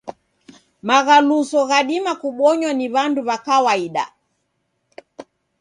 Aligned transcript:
Maghaluso 0.87 1.59
ghadima 1.69 2.11
kubonywa 2.21 2.71
ni 2.77 2.87
w'andu 2.93 3.21
wa 3.29 3.37
kawaida. 3.47 4.05